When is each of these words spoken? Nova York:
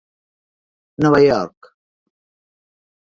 Nova 1.05 1.19
York: 1.27 1.71